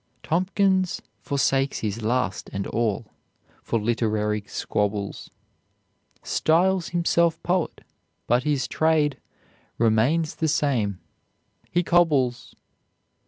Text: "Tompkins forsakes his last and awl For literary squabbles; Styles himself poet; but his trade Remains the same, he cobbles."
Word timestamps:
"Tompkins 0.23 0.99
forsakes 1.19 1.81
his 1.81 2.01
last 2.01 2.49
and 2.51 2.65
awl 2.65 3.05
For 3.61 3.79
literary 3.79 4.43
squabbles; 4.47 5.29
Styles 6.23 6.89
himself 6.89 7.37
poet; 7.43 7.81
but 8.25 8.41
his 8.41 8.67
trade 8.67 9.19
Remains 9.77 10.33
the 10.37 10.47
same, 10.47 10.99
he 11.69 11.83
cobbles." 11.83 12.55